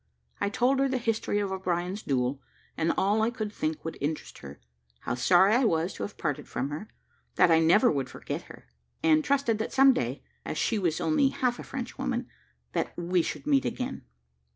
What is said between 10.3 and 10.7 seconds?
as